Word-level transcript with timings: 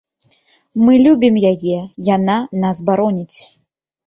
Мы 0.83 0.95
любім 1.07 1.37
яе, 1.51 1.75
яна 2.15 2.39
нас 2.65 2.83
бароніць. 2.89 3.37